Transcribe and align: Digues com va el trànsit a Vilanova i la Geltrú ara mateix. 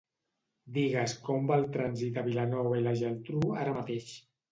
Digues 0.77 1.11
com 1.27 1.43
va 1.51 1.57
el 1.63 1.67
trànsit 1.75 2.17
a 2.21 2.23
Vilanova 2.29 2.79
i 2.79 2.87
la 2.87 2.95
Geltrú 3.03 3.53
ara 3.65 3.75
mateix. 3.77 4.09